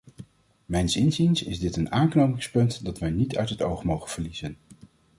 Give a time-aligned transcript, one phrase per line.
[0.65, 4.57] Mijns inziens is dit een aanknopingspunt dat wij niet uit het oog mogen verliezen.